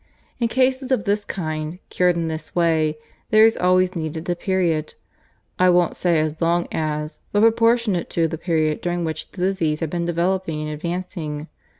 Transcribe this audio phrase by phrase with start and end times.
[0.39, 2.97] In cases of this kind, cured in this way,
[3.29, 4.95] there is always needed a period,
[5.59, 9.79] I won't say as long as, but proportionate to, the period during which the disease
[9.79, 11.49] had been developing and advancing.